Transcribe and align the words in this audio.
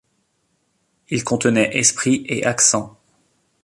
Il 1.09 1.23
contenait 1.23 1.77
esprits 1.77 2.23
et 2.27 2.43
accents. 2.43 2.99